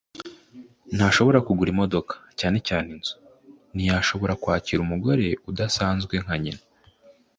[0.95, 3.15] Ntashobora kugura imodoka, cyane cyane inzu.
[3.75, 6.63] Ntiyashoboraga kwakira umugore udasanzwe nka nyina.